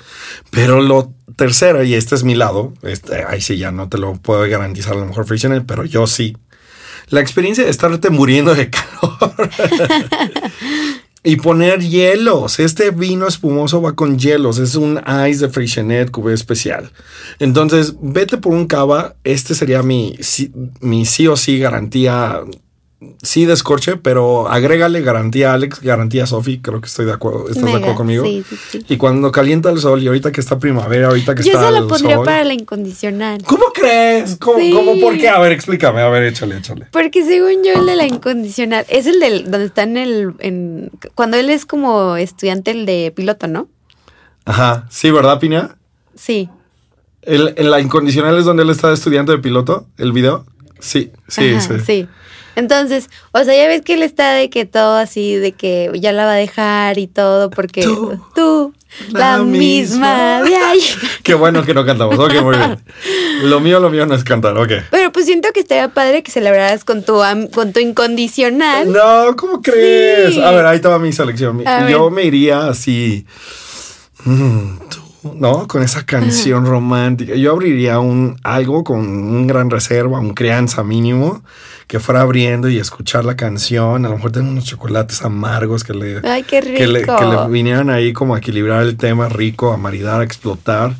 Pero 0.50 0.80
lo 0.80 1.12
tercero, 1.36 1.82
y 1.84 1.94
este 1.94 2.14
es 2.14 2.24
mi 2.24 2.34
lado, 2.34 2.72
este, 2.82 3.24
ahí 3.24 3.40
sí 3.40 3.56
ya 3.56 3.70
no 3.70 3.88
te 3.88 3.98
lo 3.98 4.14
puedo 4.14 4.48
garantizar 4.48 4.94
a 4.94 5.00
lo 5.00 5.06
mejor 5.06 5.26
Freixenet, 5.26 5.64
pero 5.66 5.84
yo 5.84 6.06
sí. 6.06 6.36
La 7.08 7.20
experiencia 7.20 7.64
de 7.64 7.70
estarte 7.70 8.10
muriendo 8.10 8.54
de 8.54 8.70
calor. 8.70 9.50
Y 11.24 11.36
poner 11.36 11.80
hielos. 11.80 12.60
Este 12.60 12.90
vino 12.90 13.26
espumoso 13.26 13.82
va 13.82 13.94
con 13.94 14.18
hielos. 14.18 14.58
Es 14.58 14.76
un 14.76 15.00
ice 15.28 15.46
de 15.46 15.52
Freixenet 15.52 16.10
cubé 16.10 16.32
especial. 16.32 16.92
Entonces, 17.38 17.94
vete 18.00 18.38
por 18.38 18.52
un 18.52 18.66
cava. 18.66 19.16
Este 19.24 19.54
sería 19.54 19.82
mi, 19.82 20.16
mi 20.80 21.04
sí 21.04 21.26
o 21.26 21.36
sí 21.36 21.58
garantía. 21.58 22.40
Sí 23.22 23.44
descorche, 23.46 23.96
pero 23.96 24.48
agrégale 24.48 25.00
garantía 25.02 25.52
Alex, 25.52 25.80
garantía 25.82 26.26
Sofi. 26.26 26.58
Creo 26.58 26.80
que 26.80 26.86
estoy 26.88 27.06
de 27.06 27.12
acuerdo. 27.12 27.48
¿Estás 27.48 27.64
de 27.64 27.70
acuerdo 27.74 27.94
conmigo? 27.94 28.24
sí, 28.24 28.44
sí, 28.48 28.56
sí. 28.70 28.84
Y 28.88 28.96
cuando 28.96 29.30
calienta 29.30 29.70
el 29.70 29.78
sol 29.78 30.02
y 30.02 30.08
ahorita 30.08 30.32
que 30.32 30.40
está 30.40 30.58
primavera, 30.58 31.06
ahorita 31.06 31.36
que 31.36 31.44
Yo 31.44 31.52
está 31.52 31.66
se 31.66 31.70
la 31.70 31.78
el 31.78 31.86
pondría 31.86 32.16
sol. 32.16 32.24
para 32.24 32.42
la 32.42 32.54
incondicional. 32.54 33.44
¿Cómo 33.44 33.66
crees? 33.72 34.36
¿Cómo. 34.40 34.58
¿Cómo? 34.74 35.00
¿Por 35.00 35.16
qué? 35.16 35.28
A 35.28 35.38
ver, 35.38 35.52
explícame. 35.52 36.00
A 36.00 36.08
ver, 36.08 36.24
échale, 36.24 36.56
échale. 36.58 36.86
Porque 36.90 37.24
según 37.24 37.62
yo, 37.64 37.80
el 37.80 37.86
de 37.86 37.94
la 37.94 38.06
incondicional 38.06 38.84
es 38.88 39.06
el 39.06 39.20
del 39.20 39.48
donde 39.48 39.66
está 39.66 39.84
en 39.84 39.96
el. 39.96 40.34
En, 40.40 40.90
cuando 41.14 41.36
él 41.36 41.50
es 41.50 41.66
como 41.66 42.16
estudiante, 42.16 42.72
el 42.72 42.84
de 42.84 43.12
piloto, 43.14 43.46
¿no? 43.46 43.68
Ajá. 44.44 44.88
Sí, 44.90 45.12
¿verdad, 45.12 45.38
Piña? 45.38 45.76
Sí. 46.16 46.48
El, 47.22 47.54
en 47.56 47.70
la 47.70 47.78
incondicional 47.80 48.36
es 48.38 48.44
donde 48.44 48.64
él 48.64 48.70
está 48.70 48.88
de 48.88 48.94
estudiante 48.94 49.30
de 49.30 49.38
piloto, 49.38 49.86
el 49.98 50.10
video. 50.10 50.46
Sí, 50.80 51.12
sí, 51.28 51.50
Ajá, 51.54 51.60
sí. 51.60 51.74
sí. 51.86 52.08
Entonces, 52.58 53.08
o 53.30 53.44
sea, 53.44 53.54
ya 53.54 53.68
ves 53.68 53.82
que 53.82 53.94
él 53.94 54.02
está 54.02 54.32
de 54.32 54.50
que 54.50 54.66
todo 54.66 54.96
así, 54.96 55.36
de 55.36 55.52
que 55.52 55.90
ya 55.94 56.12
la 56.12 56.24
va 56.24 56.32
a 56.32 56.36
dejar 56.36 56.98
y 56.98 57.06
todo, 57.06 57.50
porque 57.50 57.82
Tú. 57.82 58.20
tú, 58.34 58.74
La, 59.10 59.38
misma 59.38 60.38
ayer. 60.38 60.58
Qué 61.22 61.34
bueno 61.34 61.62
que 61.64 61.72
no 61.72 61.86
cantamos. 61.86 62.18
Ok, 62.18 62.34
muy 62.42 62.56
bien. 62.56 62.80
Lo 63.44 63.60
mío, 63.60 63.78
lo 63.78 63.90
mío 63.90 64.06
no 64.06 64.14
es 64.16 64.24
cantar, 64.24 64.58
ok. 64.58 64.72
Pero 64.90 65.12
pues 65.12 65.26
siento 65.26 65.50
que 65.54 65.60
estaría 65.60 65.86
padre 65.88 66.24
que 66.24 66.32
celebraras 66.32 66.84
con 66.84 67.04
tu, 67.04 67.20
con 67.54 67.72
tu 67.72 67.78
incondicional. 67.78 68.90
No, 68.92 69.36
¿cómo 69.36 69.62
crees? 69.62 70.34
Sí. 70.34 70.42
A 70.42 70.50
ver, 70.50 70.66
ahí 70.66 70.76
estaba 70.76 70.98
mi 70.98 71.12
selección. 71.12 71.64
A 71.64 71.88
Yo 71.88 72.04
ver. 72.06 72.12
me 72.12 72.24
iría 72.24 72.66
así. 72.66 73.24
mm, 74.24 74.78
tú, 74.90 74.98
¿No? 75.22 75.66
Con 75.66 75.82
esa 75.82 76.04
canción 76.04 76.64
romántica. 76.64 77.34
Yo 77.34 77.52
abriría 77.52 77.98
un 77.98 78.36
algo 78.44 78.84
con 78.84 79.00
un 79.00 79.46
gran 79.46 79.68
reserva, 79.70 80.20
un 80.20 80.34
crianza 80.34 80.84
mínimo, 80.84 81.42
que 81.86 81.98
fuera 81.98 82.20
abriendo 82.20 82.68
y 82.68 82.78
escuchar 82.78 83.24
la 83.24 83.36
canción. 83.36 84.04
A 84.04 84.08
lo 84.08 84.16
mejor 84.16 84.32
tener 84.32 84.50
unos 84.50 84.64
chocolates 84.64 85.22
amargos 85.22 85.82
que 85.82 85.94
le, 85.94 86.20
Ay, 86.28 86.44
qué 86.44 86.60
rico. 86.60 86.78
que 86.78 86.86
le, 86.86 87.02
que 87.02 87.24
le 87.24 87.48
vinieran 87.48 87.90
ahí 87.90 88.12
como 88.12 88.34
a 88.34 88.38
equilibrar 88.38 88.82
el 88.82 88.96
tema 88.96 89.28
rico, 89.28 89.72
a 89.72 89.76
maridar, 89.76 90.20
a 90.20 90.24
explotar. 90.24 90.94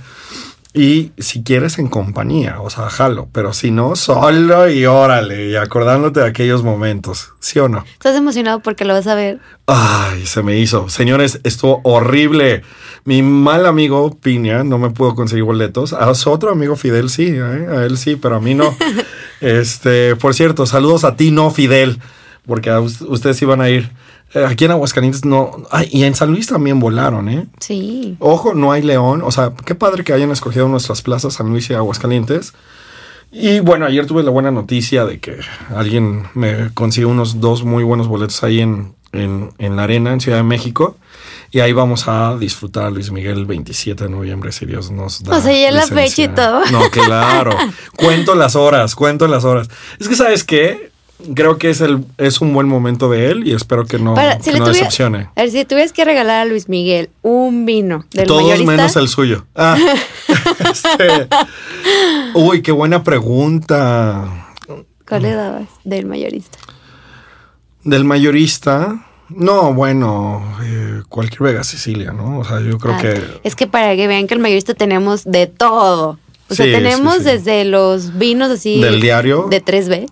Y 0.74 1.12
si 1.18 1.42
quieres 1.42 1.78
en 1.78 1.88
compañía, 1.88 2.60
o 2.60 2.68
sea, 2.68 2.90
jalo, 2.90 3.28
pero 3.32 3.52
si 3.54 3.70
no, 3.70 3.96
solo 3.96 4.68
y 4.68 4.84
órale, 4.84 5.48
y 5.48 5.56
acordándote 5.56 6.20
de 6.20 6.26
aquellos 6.26 6.62
momentos, 6.62 7.32
¿sí 7.40 7.58
o 7.58 7.68
no? 7.68 7.84
Estás 7.94 8.14
emocionado 8.16 8.60
porque 8.60 8.84
lo 8.84 8.92
vas 8.92 9.06
a 9.06 9.14
ver. 9.14 9.40
Ay, 9.66 10.26
se 10.26 10.42
me 10.42 10.58
hizo. 10.58 10.88
Señores, 10.90 11.40
estuvo 11.42 11.80
horrible. 11.84 12.62
Mi 13.04 13.22
mal 13.22 13.64
amigo 13.64 14.18
Piña 14.20 14.62
no 14.62 14.78
me 14.78 14.90
pudo 14.90 15.14
conseguir 15.14 15.44
boletos. 15.44 15.94
A 15.94 16.14
su 16.14 16.30
otro 16.30 16.50
amigo 16.50 16.76
Fidel 16.76 17.08
sí, 17.08 17.28
¿eh? 17.28 17.66
a 17.70 17.84
él 17.84 17.96
sí, 17.96 18.16
pero 18.16 18.36
a 18.36 18.40
mí 18.40 18.54
no. 18.54 18.76
este, 19.40 20.16
por 20.16 20.34
cierto, 20.34 20.66
saludos 20.66 21.04
a 21.04 21.16
ti, 21.16 21.30
no 21.30 21.50
Fidel, 21.50 21.98
porque 22.46 22.70
a 22.70 22.80
us- 22.80 23.00
ustedes 23.02 23.40
iban 23.42 23.60
a 23.62 23.70
ir. 23.70 23.90
Eh, 24.34 24.44
Aquí 24.46 24.64
en 24.66 24.72
Aguascalientes 24.72 25.24
no. 25.24 25.50
Ay, 25.70 25.88
y 25.90 26.04
en 26.04 26.14
San 26.14 26.30
Luis 26.30 26.46
también 26.46 26.80
volaron, 26.80 27.28
¿eh? 27.28 27.46
Sí. 27.60 28.16
Ojo, 28.18 28.54
no 28.54 28.72
hay 28.72 28.82
león. 28.82 29.22
O 29.24 29.30
sea, 29.30 29.52
qué 29.64 29.74
padre 29.74 30.04
que 30.04 30.12
hayan 30.12 30.30
escogido 30.30 30.68
nuestras 30.68 31.02
plazas 31.02 31.34
San 31.34 31.48
Luis 31.48 31.70
y 31.70 31.74
Aguascalientes. 31.74 32.52
Y 33.30 33.60
bueno, 33.60 33.84
ayer 33.86 34.06
tuve 34.06 34.22
la 34.22 34.30
buena 34.30 34.50
noticia 34.50 35.04
de 35.04 35.18
que 35.20 35.38
alguien 35.74 36.24
me 36.34 36.72
consiguió 36.74 37.08
unos 37.08 37.40
dos 37.40 37.62
muy 37.62 37.84
buenos 37.84 38.08
boletos 38.08 38.42
ahí 38.42 38.60
en, 38.60 38.94
en, 39.12 39.50
en 39.58 39.76
la 39.76 39.84
arena, 39.84 40.12
en 40.12 40.20
Ciudad 40.20 40.38
de 40.38 40.44
México. 40.44 40.96
Y 41.50 41.60
ahí 41.60 41.72
vamos 41.72 42.08
a 42.08 42.36
disfrutar 42.38 42.84
a 42.84 42.90
Luis 42.90 43.10
Miguel 43.10 43.38
el 43.38 43.46
27 43.46 44.04
de 44.04 44.10
noviembre, 44.10 44.52
si 44.52 44.66
Dios 44.66 44.90
nos 44.90 45.22
da. 45.22 45.36
O 45.36 45.40
sea, 45.40 45.52
ya 45.52 45.70
la 45.70 45.86
fecha 45.86 46.22
y 46.24 46.28
todo. 46.28 46.62
No, 46.70 46.90
claro. 46.90 47.52
cuento 47.96 48.34
las 48.34 48.54
horas, 48.54 48.94
cuento 48.94 49.26
las 49.28 49.44
horas. 49.44 49.68
Es 49.98 50.08
que, 50.08 50.14
¿sabes 50.14 50.44
qué? 50.44 50.87
Creo 51.34 51.58
que 51.58 51.70
es, 51.70 51.80
el, 51.80 52.04
es 52.16 52.40
un 52.40 52.54
buen 52.54 52.68
momento 52.68 53.10
de 53.10 53.30
él 53.30 53.46
y 53.48 53.52
espero 53.52 53.84
que 53.84 53.98
no, 53.98 54.14
Para- 54.14 54.38
si 54.38 54.44
que 54.44 54.52
le 54.52 54.58
no 54.60 54.66
tuviera- 54.66 54.84
decepcione. 54.86 55.28
A 55.34 55.42
ver, 55.42 55.50
si 55.50 55.64
tuvieras 55.64 55.92
que 55.92 56.04
regalar 56.04 56.42
a 56.42 56.44
Luis 56.44 56.68
Miguel 56.68 57.10
un 57.22 57.66
vino 57.66 58.04
del 58.12 58.26
Todos 58.28 58.42
mayorista, 58.44 58.70
menos 58.72 58.96
el 58.96 59.08
suyo. 59.08 59.44
Ah, 59.56 59.76
este. 60.70 61.28
Uy, 62.34 62.62
qué 62.62 62.72
buena 62.72 63.02
pregunta. 63.02 64.46
¿cuál 65.08 65.22
le 65.22 65.32
dabas 65.32 65.68
del 65.84 66.06
mayorista? 66.06 66.58
Del 67.84 68.04
mayorista. 68.04 69.04
No, 69.30 69.74
bueno, 69.74 70.42
eh, 70.62 71.02
cualquier 71.08 71.42
Vega 71.42 71.64
Sicilia, 71.64 72.12
¿no? 72.12 72.38
O 72.38 72.44
sea, 72.44 72.60
yo 72.60 72.78
creo 72.78 72.94
Ah, 72.94 72.98
que. 73.02 73.20
Es 73.42 73.56
que 73.56 73.66
para 73.66 73.94
que 73.96 74.06
vean 74.06 74.26
que 74.26 74.34
el 74.34 74.40
mayorista 74.40 74.74
tenemos 74.74 75.24
de 75.24 75.46
todo. 75.46 76.18
O 76.50 76.54
sea, 76.54 76.64
tenemos 76.64 77.14
sí, 77.16 77.20
sí. 77.20 77.24
desde 77.26 77.64
los 77.64 78.16
vinos 78.18 78.50
así. 78.50 78.80
Del 78.80 79.00
diario. 79.00 79.48
De 79.50 79.62
3B. 79.62 80.08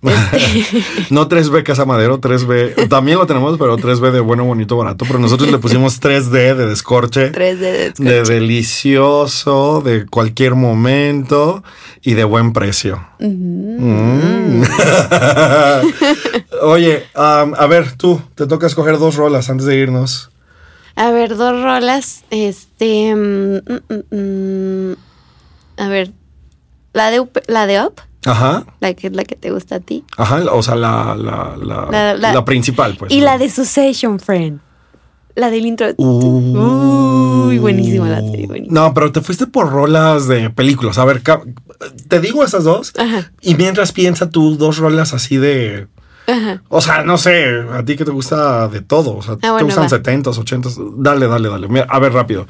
Este, 0.00 0.84
no 1.10 1.28
3B 1.28 1.64
Casa 1.64 1.84
Madero, 1.84 2.20
3B. 2.20 2.88
También 2.88 3.18
lo 3.18 3.26
tenemos, 3.26 3.58
pero 3.58 3.76
3B 3.76 4.12
de 4.12 4.20
bueno, 4.20 4.44
bonito, 4.44 4.76
barato. 4.76 5.04
Pero 5.06 5.18
nosotros 5.18 5.50
le 5.50 5.58
pusimos 5.58 6.00
3D 6.00 6.54
de 6.54 6.66
descorche. 6.66 7.32
3D 7.32 7.58
de 7.58 7.92
De 7.98 8.22
delicioso, 8.22 9.82
de 9.84 10.06
cualquier 10.06 10.54
momento 10.54 11.64
y 12.02 12.14
de 12.14 12.24
buen 12.24 12.52
precio. 12.52 13.04
Mm. 13.18 14.62
Oye, 16.62 17.04
am, 17.14 17.54
a 17.58 17.66
ver, 17.66 17.96
tú, 17.96 18.20
te 18.34 18.46
toca 18.46 18.66
escoger 18.66 18.98
dos 18.98 19.16
rolas 19.16 19.50
antes 19.50 19.66
de 19.66 19.76
irnos. 19.76 20.30
A 20.94 21.10
ver, 21.10 21.36
dos 21.36 21.62
rolas. 21.62 22.24
Este. 22.30 23.14
mm, 23.14 23.56
mm, 23.56 23.80
mm, 23.88 24.90
mm. 24.90 24.96
a 25.76 25.88
ver. 25.88 26.12
La 26.94 27.10
de, 27.10 27.24
la 27.46 27.66
de 27.66 27.82
Up, 27.82 28.00
Ajá, 28.24 28.64
la 28.80 28.94
que 28.94 29.06
es 29.06 29.12
la 29.14 29.24
que 29.24 29.36
te 29.36 29.50
gusta 29.50 29.76
a 29.76 29.80
ti. 29.80 30.04
ajá, 30.16 30.42
o 30.52 30.62
sea, 30.62 30.74
la, 30.74 31.14
la, 31.16 31.56
la, 31.56 32.14
La- 32.14 32.44
principal, 32.44 32.96
pues. 32.98 33.12
y 33.12 33.20
la 33.20 33.38
de 33.38 33.48
Succession, 33.48 34.18
friend. 34.18 34.60
La 35.36 35.50
del 35.50 35.66
intro. 35.66 35.86
Uh. 35.98 37.46
Uy, 37.46 37.58
buenísima 37.58 38.08
la 38.08 38.20
serie, 38.20 38.46
buenísima. 38.48 38.80
No, 38.80 38.92
pero 38.92 39.12
te 39.12 39.20
fuiste 39.20 39.46
por 39.46 39.70
rolas 39.70 40.26
de 40.26 40.50
películas. 40.50 40.98
A 40.98 41.04
ver, 41.04 41.22
te 42.08 42.20
digo 42.20 42.42
esas 42.44 42.64
dos. 42.64 42.92
Ajá. 42.98 43.30
Y 43.40 43.54
mientras 43.54 43.92
piensa 43.92 44.30
tú 44.30 44.56
dos 44.56 44.78
rolas 44.78 45.14
así 45.14 45.36
de. 45.36 45.86
Ajá. 46.26 46.62
O 46.68 46.80
sea, 46.80 47.04
no 47.04 47.16
sé, 47.18 47.44
a 47.72 47.84
ti 47.84 47.96
que 47.96 48.04
te 48.04 48.10
gusta 48.10 48.66
de 48.68 48.80
todo. 48.80 49.16
O 49.16 49.22
sea, 49.22 49.36
te 49.36 49.46
Ah, 49.46 49.52
bueno, 49.52 49.66
gustan 49.66 49.84
va. 49.84 49.88
70s, 49.88 50.38
80s. 50.44 50.94
Dale, 50.98 51.28
dale, 51.28 51.48
dale. 51.48 51.68
Mira, 51.68 51.86
a 51.88 51.98
ver, 52.00 52.12
rápido. 52.12 52.46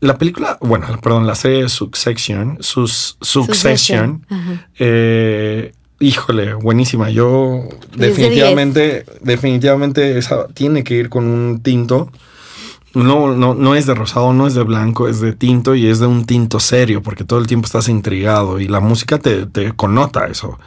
La 0.00 0.18
película, 0.18 0.58
bueno, 0.60 0.86
perdón, 1.02 1.26
la 1.26 1.34
serie 1.34 1.68
Succession, 1.68 2.58
sus, 2.60 3.16
Succession, 3.20 4.26
eh, 4.78 5.72
híjole, 6.00 6.52
buenísima. 6.54 7.08
Yo 7.08 7.62
de 7.96 8.08
definitivamente, 8.08 9.06
definitivamente 9.22 10.18
esa 10.18 10.48
tiene 10.48 10.84
que 10.84 10.94
ir 10.94 11.08
con 11.08 11.26
un 11.26 11.60
tinto. 11.60 12.10
No, 12.92 13.34
no, 13.34 13.54
no 13.54 13.74
es 13.74 13.86
de 13.86 13.94
rosado, 13.94 14.32
no 14.32 14.46
es 14.46 14.54
de 14.54 14.62
blanco, 14.62 15.08
es 15.08 15.20
de 15.20 15.32
tinto 15.32 15.74
y 15.74 15.86
es 15.86 15.98
de 15.98 16.06
un 16.06 16.24
tinto 16.24 16.60
serio, 16.60 17.02
porque 17.02 17.24
todo 17.24 17.38
el 17.38 17.46
tiempo 17.46 17.66
estás 17.66 17.88
intrigado 17.88 18.58
y 18.58 18.68
la 18.68 18.80
música 18.80 19.18
te, 19.18 19.44
te 19.46 19.72
connota 19.72 20.26
eso. 20.26 20.58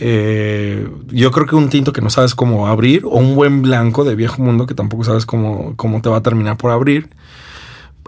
Eh, 0.00 0.88
yo 1.10 1.30
creo 1.30 1.46
que 1.46 1.54
un 1.54 1.68
tinto 1.68 1.92
que 1.92 2.00
no 2.00 2.10
sabes 2.10 2.34
cómo 2.34 2.66
abrir, 2.66 3.04
o 3.04 3.18
un 3.18 3.36
buen 3.36 3.62
blanco 3.62 4.04
de 4.04 4.14
viejo 4.14 4.42
mundo 4.42 4.66
que 4.66 4.74
tampoco 4.74 5.04
sabes 5.04 5.26
cómo, 5.26 5.74
cómo 5.76 6.00
te 6.02 6.08
va 6.08 6.18
a 6.18 6.22
terminar 6.22 6.56
por 6.56 6.70
abrir. 6.70 7.10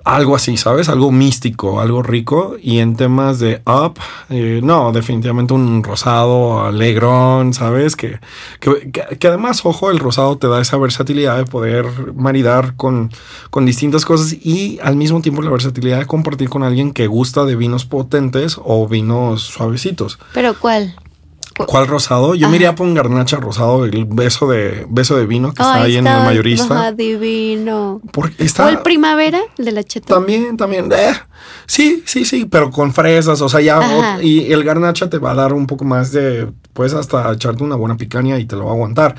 Algo 0.04 0.34
así, 0.36 0.56
¿sabes? 0.56 0.88
Algo 0.88 1.12
místico, 1.12 1.80
algo 1.80 2.02
rico. 2.02 2.56
Y 2.60 2.78
en 2.78 2.96
temas 2.96 3.38
de 3.38 3.62
up, 3.66 3.94
eh, 4.30 4.60
no, 4.62 4.90
definitivamente 4.92 5.54
un 5.54 5.82
rosado 5.82 6.64
alegrón, 6.64 7.54
¿sabes? 7.54 7.94
Que, 7.96 8.18
que, 8.60 8.90
que- 9.18 9.28
además, 9.28 9.64
ojo, 9.64 9.90
el 9.90 9.98
rosado 9.98 10.36
te 10.38 10.48
da 10.48 10.60
esa 10.60 10.76
versatilidad 10.76 11.36
de 11.36 11.44
poder 11.44 11.86
maridar 12.14 12.74
con, 12.76 13.10
con 13.50 13.64
distintas 13.66 14.04
cosas 14.04 14.32
y 14.32 14.78
al 14.82 14.96
mismo 14.96 15.20
tiempo 15.22 15.42
la 15.42 15.50
versatilidad 15.50 15.98
de 16.00 16.06
compartir 16.06 16.48
con 16.48 16.62
alguien 16.62 16.92
que 16.92 17.06
gusta 17.06 17.44
de 17.44 17.56
vinos 17.56 17.84
potentes 17.84 18.58
o 18.62 18.88
vinos 18.88 19.42
suavecitos. 19.42 20.18
¿Pero 20.34 20.54
cuál? 20.58 20.94
Cu- 21.66 21.72
¿Cuál 21.72 21.86
rosado? 21.86 22.34
Yo 22.34 22.46
Ajá. 22.46 22.50
me 22.50 22.56
iría 22.56 22.74
por 22.74 22.86
un 22.86 22.94
garnacha 22.94 23.36
rosado, 23.38 23.84
el 23.84 24.04
beso 24.06 24.48
de, 24.48 24.86
beso 24.88 25.16
de 25.16 25.26
vino 25.26 25.48
que 25.54 25.62
está 25.62 25.74
Ay, 25.74 25.82
ahí 25.92 25.96
en 25.98 26.06
el 26.06 26.12
está- 26.12 26.24
mayorista. 26.24 26.74
ajá, 26.80 26.92
divino. 26.92 28.00
Porque 28.12 28.44
está, 28.44 28.66
¿O 28.66 28.68
el 28.68 28.78
primavera? 28.80 29.40
El 29.58 29.64
de 29.64 29.72
la 29.72 29.84
cheta. 29.84 30.14
también, 30.14 30.56
también. 30.56 30.90
eh, 30.92 31.12
sí, 31.66 32.02
sí, 32.06 32.24
sí, 32.24 32.44
pero 32.46 32.70
con 32.70 32.92
fresas. 32.92 33.40
O 33.40 33.48
sea, 33.48 33.60
ya. 33.60 33.78
Ajá. 33.78 34.22
y 34.22 34.52
el 34.52 34.64
garnacha 34.64 35.08
te 35.10 35.18
va 35.18 35.32
a 35.32 35.34
dar 35.34 35.52
un 35.52 35.66
poco 35.66 35.84
más 35.84 36.12
de. 36.12 36.48
Puedes 36.72 36.94
hasta 36.94 37.30
echarte 37.32 37.62
una 37.62 37.76
buena 37.76 37.96
picaña 37.96 38.38
y 38.38 38.44
te 38.46 38.56
lo 38.56 38.64
va 38.66 38.70
a 38.70 38.74
aguantar. 38.74 39.14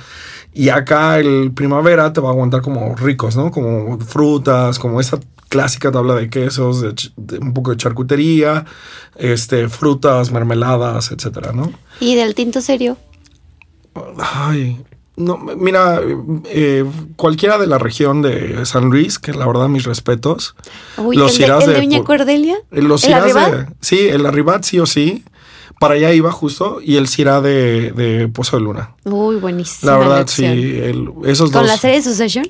Y 0.55 0.69
acá 0.69 1.19
el 1.19 1.51
primavera 1.53 2.13
te 2.13 2.21
va 2.21 2.29
a 2.29 2.31
aguantar 2.31 2.61
como 2.61 2.95
ricos, 2.95 3.35
¿no? 3.35 3.49
Como 3.51 3.99
frutas, 3.99 4.77
como 4.79 4.99
esa 5.01 5.19
clásica 5.53 5.91
tabla 5.91 6.15
de 6.15 6.29
quesos, 6.29 6.81
de 6.81 6.93
de 7.15 7.37
un 7.37 7.53
poco 7.53 7.71
de 7.71 7.77
charcutería, 7.77 8.65
este, 9.15 9.69
frutas, 9.69 10.31
mermeladas, 10.31 11.11
etcétera, 11.11 11.51
¿no? 11.53 11.71
¿Y 11.99 12.15
del 12.15 12.33
tinto 12.33 12.59
serio? 12.61 12.97
Ay, 14.17 14.81
no, 15.15 15.37
mira, 15.37 16.01
eh, 16.49 16.83
cualquiera 17.15 17.57
de 17.59 17.67
la 17.67 17.77
región 17.77 18.21
de 18.23 18.65
San 18.65 18.85
Luis, 18.89 19.19
que 19.19 19.31
la 19.33 19.45
verdad 19.45 19.67
mis 19.67 19.83
respetos. 19.85 20.55
Uy, 20.97 21.15
Los 21.15 21.39
¿el 21.39 21.47
de, 21.47 21.53
el 21.75 21.89
de 21.89 21.97
de 21.97 22.03
Cordelia? 22.03 22.55
Los 22.71 23.03
¿El 23.03 23.13
de. 23.13 23.67
Sí, 23.79 23.99
el 24.09 24.25
Arribat 24.25 24.63
sí 24.63 24.79
o 24.79 24.85
sí. 24.85 25.23
Para 25.79 25.95
allá 25.95 26.13
iba 26.13 26.31
justo. 26.31 26.79
Y 26.81 26.95
el 26.95 27.07
Cirá 27.07 27.41
de, 27.41 27.91
de 27.91 28.27
Pozo 28.29 28.57
de 28.57 28.63
Luna. 28.63 28.95
Uy, 29.03 29.35
buenísima. 29.35 29.91
La 29.91 29.97
verdad, 29.97 30.27
sí. 30.27 30.45
el- 30.45 31.09
esos 31.25 31.51
¿Con 31.51 31.61
dos. 31.61 31.67
la 31.67 31.77
serie 31.77 32.01
Succession? 32.01 32.45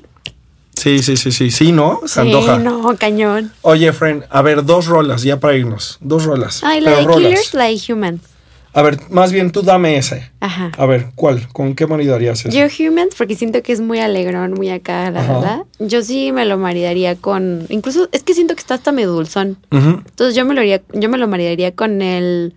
Sí, 0.84 0.98
sí, 0.98 1.16
sí, 1.16 1.32
sí. 1.32 1.50
Sí, 1.50 1.72
¿no? 1.72 2.00
Se 2.04 2.20
Sí, 2.20 2.20
antoja. 2.20 2.58
no, 2.58 2.94
cañón. 2.98 3.50
Oye, 3.62 3.90
friend, 3.94 4.24
a 4.28 4.42
ver, 4.42 4.66
dos 4.66 4.84
rolas 4.84 5.22
ya 5.22 5.40
para 5.40 5.54
irnos. 5.56 5.96
Dos 6.02 6.24
rolas. 6.24 6.62
Ay, 6.62 6.82
la 6.82 6.90
de 6.98 7.04
rolas. 7.04 7.16
Killers, 7.22 7.54
la 7.54 7.64
de 7.64 7.80
Humans. 7.88 8.20
A 8.74 8.82
ver, 8.82 8.98
más 9.08 9.32
bien 9.32 9.50
tú 9.50 9.62
dame 9.62 9.96
ese. 9.96 10.30
Ajá. 10.40 10.72
A 10.76 10.84
ver, 10.84 11.06
¿cuál? 11.14 11.48
¿Con 11.54 11.74
qué 11.74 11.86
maridarías 11.86 12.44
ese? 12.44 12.50
Yo 12.54 12.66
Humans, 12.66 13.14
porque 13.16 13.34
siento 13.34 13.62
que 13.62 13.72
es 13.72 13.80
muy 13.80 13.98
alegrón, 14.00 14.52
muy 14.52 14.68
acá, 14.68 15.10
la 15.10 15.20
Ajá. 15.20 15.32
verdad. 15.32 15.58
Yo 15.78 16.02
sí 16.02 16.32
me 16.32 16.44
lo 16.44 16.58
maridaría 16.58 17.16
con. 17.16 17.64
Incluso, 17.70 18.10
es 18.12 18.22
que 18.22 18.34
siento 18.34 18.54
que 18.54 18.60
está 18.60 18.74
hasta 18.74 18.92
medio 18.92 19.10
dulzón. 19.12 19.56
Entonces 19.70 20.34
yo 20.34 20.44
me 20.44 20.52
lo 20.52 20.60
haría, 20.60 20.82
yo 20.92 21.08
me 21.08 21.16
lo 21.16 21.26
maridaría 21.28 21.72
con 21.74 22.02
el, 22.02 22.56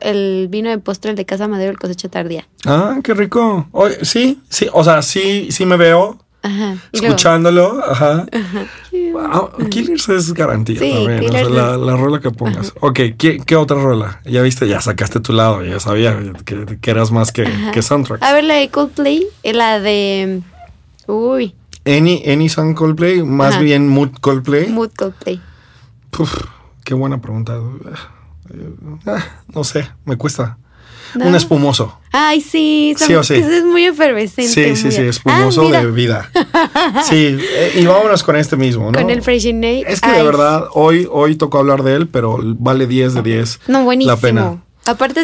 el 0.00 0.46
vino 0.48 0.70
de 0.70 0.78
postre, 0.78 1.10
el 1.10 1.16
de 1.18 1.26
Casa 1.26 1.48
Madero, 1.48 1.70
el 1.72 1.78
cosecha 1.78 2.08
tardía. 2.08 2.48
Ah, 2.64 2.98
qué 3.04 3.12
rico. 3.12 3.68
Oye, 3.72 3.98
sí, 4.06 4.40
sí. 4.48 4.68
O 4.72 4.84
sea, 4.84 5.02
sí, 5.02 5.48
sí 5.50 5.66
me 5.66 5.76
veo 5.76 6.18
Ajá. 6.48 6.76
Escuchándolo. 6.92 7.82
Ajá. 7.84 8.26
Ah, 9.20 9.48
Killers 9.70 10.08
es 10.08 10.32
garantía 10.34 10.78
Sí, 10.78 10.90
también. 10.92 11.18
o 11.18 11.28
sea, 11.28 11.42
Killers 11.42 11.50
la, 11.50 11.76
la 11.76 11.96
rola 11.96 12.20
que 12.20 12.30
pongas. 12.30 12.72
Ok, 12.80 13.00
¿qué, 13.18 13.40
qué 13.44 13.56
otra 13.56 13.80
rola? 13.80 14.20
Ya 14.24 14.42
viste, 14.42 14.66
ya 14.68 14.80
sacaste 14.80 15.20
tu 15.20 15.32
lado, 15.32 15.64
ya 15.64 15.80
sabía 15.80 16.16
que, 16.44 16.78
que 16.80 16.90
eras 16.90 17.10
más 17.10 17.32
que, 17.32 17.44
que 17.72 17.82
soundtrack. 17.82 18.22
A 18.22 18.32
ver, 18.32 18.44
la 18.44 18.54
de 18.54 18.68
Coldplay, 18.70 19.26
eh, 19.42 19.52
la 19.52 19.80
de. 19.80 20.42
Uy, 21.06 21.54
Any, 21.86 22.22
any 22.26 22.48
song 22.48 22.74
Coldplay, 22.74 23.22
más 23.22 23.54
Ajá. 23.54 23.62
bien 23.62 23.88
Mood 23.88 24.10
Coldplay. 24.20 24.68
Mood 24.68 24.90
Coldplay. 24.96 25.40
Puf, 26.10 26.34
qué 26.84 26.94
buena 26.94 27.20
pregunta. 27.20 27.58
Ah, 29.06 29.24
no 29.54 29.64
sé, 29.64 29.88
me 30.04 30.16
cuesta. 30.16 30.58
No. 31.14 31.26
Un 31.26 31.34
espumoso. 31.34 31.98
Ay, 32.12 32.40
sí, 32.40 32.94
son- 32.98 33.06
Sí 33.08 33.14
o 33.14 33.22
sí. 33.24 33.34
es 33.34 33.64
muy 33.64 33.84
efervescente. 33.84 34.50
Sí, 34.52 34.76
sí, 34.76 34.84
muy- 34.84 34.92
sí, 34.92 35.00
Ah, 35.02 35.04
espumoso 35.06 35.62
mira, 35.62 35.84
de 35.84 35.90
vida. 35.90 36.30
Sí, 37.08 37.36
eh, 37.38 37.72
y 37.76 37.86
vámonos 37.86 38.22
con 38.22 38.36
este 38.36 38.56
mismo, 38.56 38.90
¿no? 38.90 38.98
Con 38.98 39.10
el 39.10 39.22
Freixenet. 39.22 39.86
Es 39.88 40.00
que 40.00 40.10
de 40.10 40.22
verdad, 40.22 40.64
hoy, 40.74 41.08
hoy 41.10 41.36
tocó 41.36 41.58
hablar 41.58 41.82
de 41.82 41.94
él, 41.94 42.08
pero 42.08 42.38
vale 42.42 42.86
10 42.86 43.14
de 43.14 43.22
10 43.22 43.60
No, 43.68 43.84
buenísimo. 43.84 44.14
la 44.14 44.20
pena. 44.20 44.62
Aparte, 44.86 45.22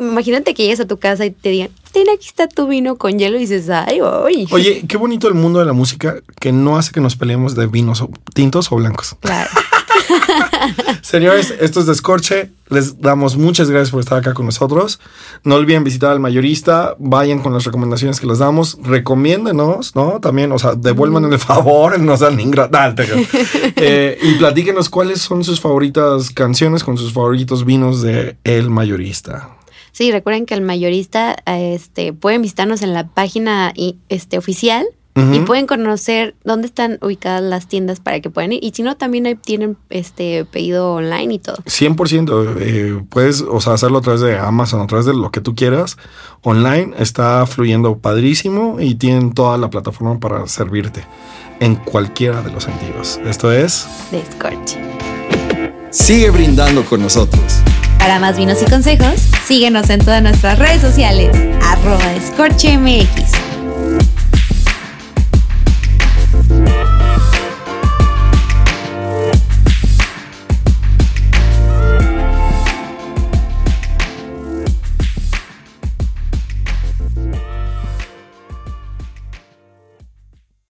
imagínate 0.00 0.54
que 0.54 0.64
llegues 0.64 0.80
a 0.80 0.86
tu 0.88 0.98
casa 0.98 1.24
y 1.24 1.30
te 1.30 1.48
digan, 1.50 1.70
ten, 1.92 2.08
aquí 2.10 2.26
está 2.26 2.48
tu 2.48 2.66
vino 2.66 2.96
con 2.96 3.16
hielo 3.16 3.36
y 3.36 3.40
dices, 3.40 3.70
ay, 3.70 4.00
uy. 4.02 4.48
Oye, 4.50 4.84
qué 4.88 4.96
bonito 4.96 5.28
el 5.28 5.34
mundo 5.34 5.60
de 5.60 5.66
la 5.66 5.72
música 5.72 6.16
que 6.40 6.50
no 6.50 6.76
hace 6.76 6.90
que 6.90 7.00
nos 7.00 7.14
peleemos 7.14 7.54
de 7.54 7.68
vinos 7.68 8.04
tintos 8.34 8.72
o 8.72 8.76
blancos. 8.76 9.14
Claro. 9.20 9.50
Señores, 11.02 11.54
esto 11.60 11.80
es 11.80 11.86
Descorche. 11.86 12.50
Les 12.68 13.00
damos 13.00 13.36
muchas 13.36 13.70
gracias 13.70 13.90
por 13.90 14.00
estar 14.00 14.18
acá 14.18 14.34
con 14.34 14.46
nosotros. 14.46 15.00
No 15.42 15.56
olviden 15.56 15.84
visitar 15.84 16.10
al 16.10 16.20
mayorista. 16.20 16.96
Vayan 16.98 17.40
con 17.40 17.52
las 17.52 17.64
recomendaciones 17.64 18.20
que 18.20 18.26
les 18.26 18.38
damos. 18.38 18.78
Recomiéndenos, 18.82 19.94
¿no? 19.94 20.20
También, 20.20 20.50
o 20.52 20.58
sea, 20.58 20.74
devuelvan 20.74 21.30
el 21.32 21.38
favor, 21.38 21.98
no 22.00 22.16
sean 22.16 22.40
ingratos. 22.40 22.74
Eh, 23.76 24.18
y 24.22 24.34
platíquenos 24.34 24.88
cuáles 24.88 25.20
son 25.20 25.44
sus 25.44 25.60
favoritas 25.60 26.30
canciones 26.30 26.84
con 26.84 26.96
sus 26.96 27.12
favoritos 27.12 27.64
vinos 27.64 28.02
de 28.02 28.36
El 28.44 28.70
Mayorista. 28.70 29.50
Sí, 29.92 30.10
recuerden 30.10 30.44
que 30.44 30.54
el 30.54 30.60
mayorista 30.60 31.36
este, 31.46 32.12
pueden 32.12 32.42
visitarnos 32.42 32.82
en 32.82 32.94
la 32.94 33.06
página 33.06 33.72
este, 34.08 34.38
oficial 34.38 34.84
y 35.16 35.40
pueden 35.40 35.66
conocer 35.66 36.34
dónde 36.42 36.66
están 36.66 36.98
ubicadas 37.00 37.40
las 37.40 37.68
tiendas 37.68 38.00
para 38.00 38.18
que 38.20 38.30
puedan 38.30 38.52
ir. 38.52 38.64
Y 38.64 38.72
si 38.72 38.82
no, 38.82 38.96
también 38.96 39.26
ahí 39.26 39.36
tienen 39.36 39.76
este 39.88 40.44
pedido 40.44 40.94
online 40.94 41.34
y 41.34 41.38
todo. 41.38 41.56
100%. 41.56 42.56
eh, 42.58 43.04
puedes, 43.08 43.42
o 43.42 43.60
sea, 43.60 43.74
hacerlo 43.74 43.98
a 43.98 44.00
través 44.00 44.20
de 44.22 44.36
Amazon, 44.36 44.80
a 44.80 44.86
través 44.88 45.06
de 45.06 45.14
lo 45.14 45.30
que 45.30 45.40
tú 45.40 45.54
quieras. 45.54 45.96
Online 46.42 46.94
está 46.98 47.46
fluyendo 47.46 47.98
padrísimo 47.98 48.80
y 48.80 48.96
tienen 48.96 49.32
toda 49.32 49.56
la 49.56 49.70
plataforma 49.70 50.18
para 50.18 50.48
servirte 50.48 51.04
en 51.60 51.76
cualquiera 51.76 52.42
de 52.42 52.50
los 52.50 52.64
sentidos. 52.64 53.20
Esto 53.24 53.52
es... 53.52 53.86
Descorche. 54.10 54.80
Sigue 55.90 56.30
brindando 56.30 56.84
con 56.84 57.00
nosotros. 57.00 57.40
Para 57.98 58.18
más 58.18 58.36
vinos 58.36 58.60
y 58.60 58.68
consejos, 58.68 59.14
síguenos 59.46 59.88
en 59.90 60.00
todas 60.00 60.22
nuestras 60.22 60.58
redes 60.58 60.82
sociales. 60.82 61.36
Arroba 61.62 62.04
DescorcheMX. 62.08 63.43